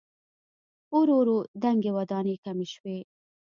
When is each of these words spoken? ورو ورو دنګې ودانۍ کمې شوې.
ورو 0.97 1.15
ورو 1.19 1.37
دنګې 1.61 1.91
ودانۍ 1.97 2.35
کمې 2.43 2.67
شوې. 2.73 2.97